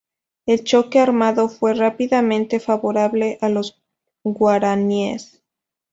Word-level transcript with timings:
El 0.47 0.63
choque 0.63 0.97
armado 0.97 1.47
fue 1.47 1.75
rápidamente 1.75 2.59
favorable 2.59 3.37
a 3.39 3.49
los 3.49 3.79
guaraníes. 4.23 5.43